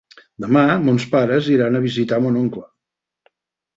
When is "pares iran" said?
1.11-1.77